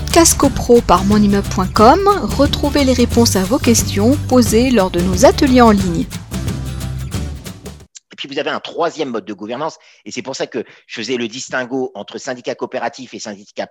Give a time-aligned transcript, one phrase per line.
[0.00, 2.06] podcast copro par monimmeuble.com,
[2.36, 6.02] retrouvez les réponses à vos questions posées lors de nos ateliers en ligne.
[8.12, 11.00] Et puis vous avez un troisième mode de gouvernance, et c'est pour ça que je
[11.00, 13.66] faisais le distinguo entre syndicat coopératif et syndicat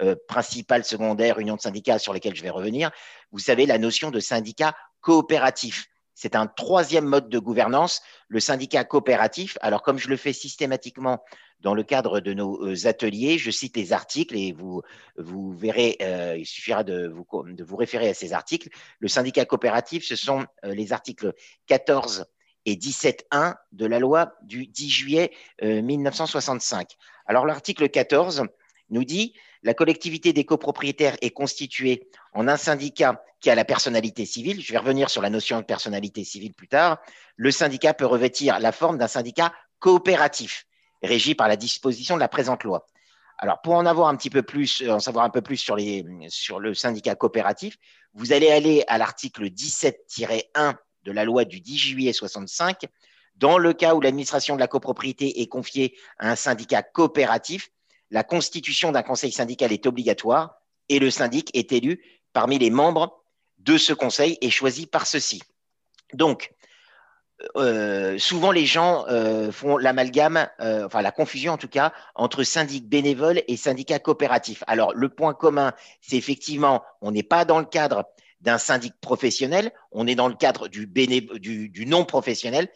[0.00, 2.92] euh, principal, secondaire, union de syndicats sur lesquels je vais revenir.
[3.32, 5.88] Vous savez la notion de syndicat coopératif.
[6.14, 9.58] C'est un troisième mode de gouvernance, le syndicat coopératif.
[9.60, 11.22] Alors, comme je le fais systématiquement
[11.60, 14.82] dans le cadre de nos euh, ateliers, je cite les articles et vous,
[15.16, 18.68] vous verrez, euh, il suffira de vous, de vous référer à ces articles.
[19.00, 21.32] Le syndicat coopératif, ce sont euh, les articles
[21.66, 22.26] 14
[22.66, 26.92] et 17.1 de la loi du 10 juillet 1965.
[27.26, 28.44] Alors, l'article 14
[28.88, 34.26] nous dit la collectivité des copropriétaires est constituée en un syndicat qui a la personnalité
[34.26, 34.62] civile.
[34.62, 36.98] Je vais revenir sur la notion de personnalité civile plus tard.
[37.36, 40.66] Le syndicat peut revêtir la forme d'un syndicat coopératif,
[41.02, 42.86] régi par la disposition de la présente loi.
[43.38, 45.76] Alors, pour en avoir un petit peu plus, en savoir un peu plus sur,
[46.28, 47.76] sur le syndicat coopératif,
[48.12, 52.82] vous allez aller à l'article 17-1 de la loi du 10 juillet 65.
[53.36, 57.70] Dans le cas où l'administration de la copropriété est confiée à un syndicat coopératif,
[58.14, 60.54] la constitution d'un conseil syndical est obligatoire
[60.88, 62.00] et le syndic est élu
[62.32, 63.24] parmi les membres
[63.58, 65.42] de ce conseil et choisi par ceux-ci.
[66.12, 66.52] Donc,
[67.56, 72.44] euh, souvent les gens euh, font l'amalgame, euh, enfin la confusion en tout cas, entre
[72.44, 74.62] syndic bénévole et syndicat coopératif.
[74.68, 78.04] Alors, le point commun, c'est effectivement, on n'est pas dans le cadre
[78.44, 82.68] d'un syndic professionnel, on est dans le cadre du, du non professionnel,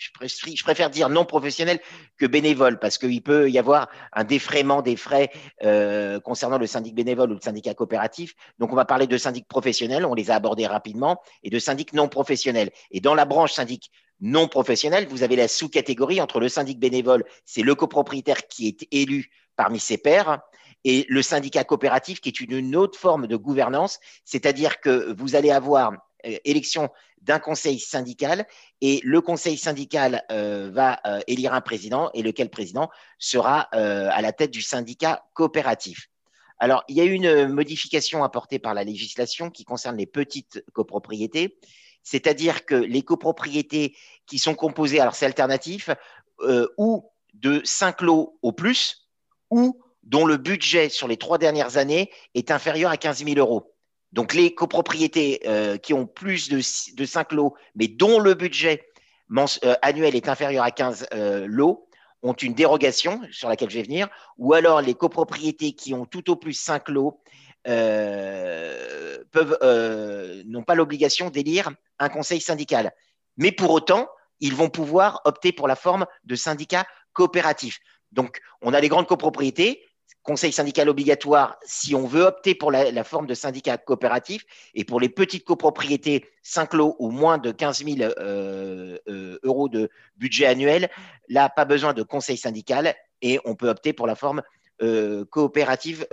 [0.00, 1.78] je préfère dire non professionnel
[2.16, 5.30] que bénévole parce qu'il peut y avoir un défraiement des frais
[5.62, 8.34] euh, concernant le syndic bénévole ou le syndicat coopératif.
[8.58, 11.92] Donc, on va parler de syndic professionnel, on les a abordés rapidement, et de syndic
[11.92, 12.70] non professionnel.
[12.90, 17.24] Et dans la branche syndic non professionnel, vous avez la sous-catégorie entre le syndic bénévole,
[17.44, 20.40] c'est le copropriétaire qui est élu parmi ses pairs,
[20.84, 25.50] et le syndicat coopératif qui est une autre forme de gouvernance, c'est-à-dire que vous allez
[25.50, 25.92] avoir
[26.26, 26.90] euh, élection
[27.22, 28.46] d'un conseil syndical
[28.80, 32.88] et le conseil syndical euh, va euh, élire un président et lequel président
[33.18, 36.08] sera à la tête du syndicat coopératif.
[36.58, 41.58] Alors, il y a une modification apportée par la législation qui concerne les petites copropriétés,
[42.02, 43.96] c'est-à-dire que les copropriétés
[44.26, 45.90] qui sont composées, alors c'est alternatif,
[46.78, 49.08] ou de 5 lots au plus,
[49.50, 49.78] ou
[50.10, 53.72] dont le budget sur les trois dernières années est inférieur à 15 000 euros.
[54.12, 58.84] Donc les copropriétés euh, qui ont plus de, de 5 lots, mais dont le budget
[59.36, 61.86] euh, annuel est inférieur à 15 euh, lots,
[62.22, 66.28] ont une dérogation sur laquelle je vais venir, ou alors les copropriétés qui ont tout
[66.28, 67.22] au plus 5 lots
[70.44, 72.92] n'ont pas l'obligation d'élire un conseil syndical.
[73.36, 74.08] Mais pour autant,
[74.40, 77.78] ils vont pouvoir opter pour la forme de syndicat coopératif.
[78.12, 79.84] Donc, on a les grandes copropriétés
[80.22, 84.44] conseil syndical obligatoire si on veut opter pour la, forme de syndicat coopératif
[84.74, 89.68] et pour les petites copropriétés 5 lots ou moins de 15 000 euh, euh, euros
[89.68, 90.90] de budget annuel.
[91.28, 94.42] Là, pas besoin de conseil syndical et on peut opter pour la forme
[94.82, 96.06] euh, coopérative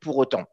[0.00, 0.44] pour autant.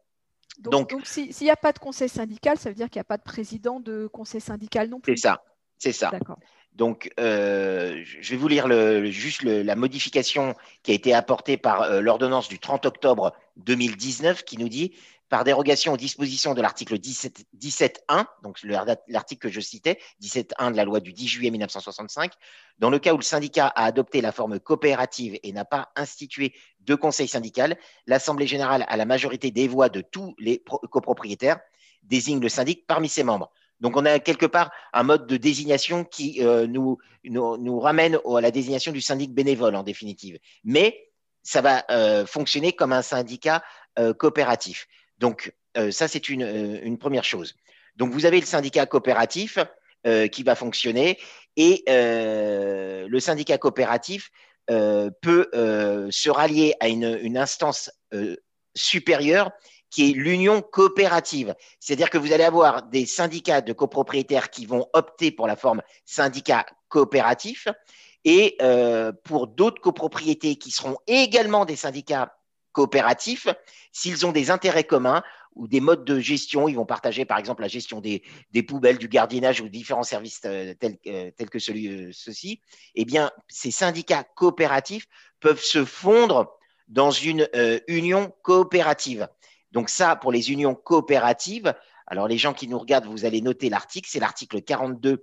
[0.58, 3.04] Donc, donc s'il n'y a pas de conseil syndical, ça veut dire qu'il n'y a
[3.04, 5.16] pas de président de conseil syndical non plus.
[5.16, 5.42] C'est ça,
[5.78, 6.10] c'est ça.
[6.10, 6.38] D'accord.
[6.74, 8.68] Donc, euh, je vais vous lire
[9.10, 14.58] juste la modification qui a été apportée par euh, l'ordonnance du 30 octobre 2019 qui
[14.58, 14.92] nous dit
[15.28, 18.04] par dérogation aux dispositions de l'article 17.1, 17
[18.42, 18.60] donc
[19.08, 22.32] l'article que je citais, 17.1 de la loi du 10 juillet 1965,
[22.78, 26.54] dans le cas où le syndicat a adopté la forme coopérative et n'a pas institué
[26.80, 31.58] de conseil syndical, l'Assemblée générale, à la majorité des voix de tous les copropriétaires,
[32.02, 33.50] désigne le syndic parmi ses membres.
[33.84, 36.98] Donc, on a quelque part un mode de désignation qui euh, nous,
[37.80, 40.38] ramène à la désignation du syndic bénévole, en définitive.
[40.64, 41.10] Mais
[41.42, 43.62] ça va euh, fonctionner comme un syndicat
[43.98, 44.86] euh, coopératif.
[45.18, 45.52] Donc,
[45.90, 47.56] ça, c'est une, première chose.
[47.96, 49.58] Donc, vous avez le syndicat coopératif
[50.32, 51.18] qui va fonctionner
[51.56, 54.30] et le syndicat coopératif
[54.66, 57.90] peut se rallier à une instance
[58.76, 59.50] supérieure
[59.94, 61.54] qui est l'union coopérative.
[61.78, 65.82] C'est-à-dire que vous allez avoir des syndicats de copropriétaires qui vont opter pour la forme
[66.04, 67.68] syndicat coopératif
[68.24, 72.36] et euh, pour d'autres copropriétés qui seront également des syndicats
[72.72, 73.46] coopératifs,
[73.92, 75.22] s'ils ont des intérêts communs
[75.54, 78.24] ou des modes de gestion, ils vont partager par exemple la gestion des,
[78.66, 82.60] poubelles, du gardiennage ou différents services euh, tels, euh, tels, que celui, ceux-ci,
[82.96, 85.06] eh bien, ces syndicats coopératifs
[85.38, 86.58] peuvent se fondre
[86.88, 87.48] dans une
[87.86, 89.28] union coopérative.
[89.74, 91.74] Donc ça, pour les unions coopératives,
[92.06, 95.18] alors les gens qui nous regardent, vous allez noter l'article, c'est l'article 42-2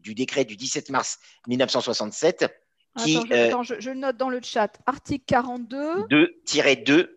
[0.00, 2.46] du décret du 17 mars 1967.
[2.96, 4.80] Qui, attends, je, euh, je, note dans le chat.
[4.86, 6.06] Article 42.
[6.08, 7.10] 2-2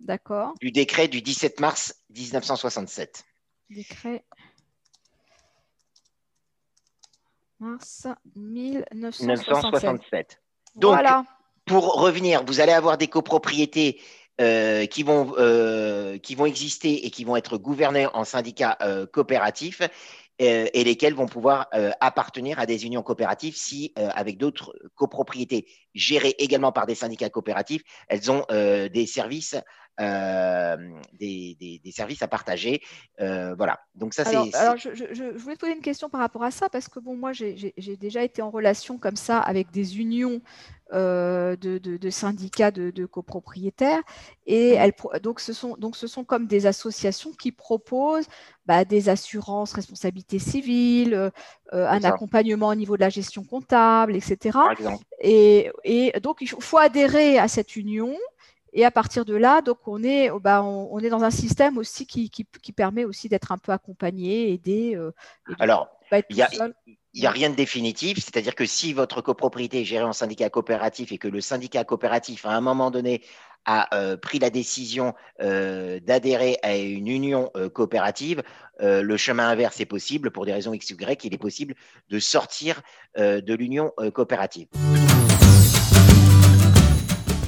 [0.00, 0.52] D'accord.
[0.60, 3.24] du décret du 17 mars 1967.
[3.70, 4.24] Décret
[7.60, 9.26] mars 1967.
[9.26, 10.42] 1967.
[10.74, 11.24] Donc, voilà.
[11.64, 14.00] pour revenir, vous allez avoir des copropriétés
[14.38, 19.06] euh, qui, vont, euh, qui vont exister et qui vont être gouvernées en syndicats euh,
[19.06, 19.80] coopératifs
[20.38, 26.72] et lesquels vont pouvoir appartenir à des unions coopératives si, avec d'autres copropriétés gérées également
[26.72, 29.56] par des syndicats coopératifs, elles ont des services.
[30.00, 30.76] Euh,
[31.14, 32.82] des, des- des services à partager.
[33.20, 33.78] Euh, voilà.
[33.94, 36.20] Donc ça, c'est Alors, alors, je, je- je- je voulais te poser une question par
[36.20, 39.70] rapport à ça, parce que bon, moi, j'ai déjà été en relation comme ça avec
[39.70, 40.40] des unions
[40.92, 44.02] euh, de, de- de syndicats de, de copropriétaires,
[44.46, 48.26] et elles, donc, ce sont, donc ce sont comme des associations qui proposent
[48.66, 51.30] bah, des assurances, responsabilité civile, euh,
[51.72, 52.08] un ça.
[52.08, 54.36] accompagnement au niveau de la gestion comptable, etc.
[54.52, 55.04] par exemple.
[55.20, 58.14] Et, et donc, il faut adhérer à cette union.
[58.76, 61.30] Et à partir de là, donc on est, oh, bah, on, on est dans un
[61.30, 65.12] système aussi qui, qui, qui permet aussi d'être un peu accompagné, aidé, euh,
[65.58, 65.88] Alors,
[66.28, 66.48] il a-
[67.14, 71.10] n'y a rien de définitif, c'est-à-dire que si votre copropriété est gérée en syndicat coopératif
[71.10, 73.22] et que le syndicat coopératif, à un moment donné,
[73.64, 78.42] a euh, pris la décision euh, d'adhérer à une union euh, coopérative,
[78.78, 81.74] le chemin inverse est possible pour des raisons X ou Y, il est possible
[82.10, 82.82] de sortir
[83.16, 84.68] de l'union coopérative.